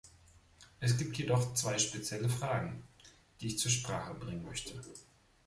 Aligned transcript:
Es 0.79 0.97
gibt 0.97 1.15
jedoch 1.19 1.53
zwei 1.53 1.77
spezielle 1.77 2.27
Fragen, 2.27 2.81
die 3.39 3.45
ich 3.49 3.59
zur 3.59 3.69
Sprache 3.69 4.15
bringen 4.15 4.43
möchte. 4.43 4.73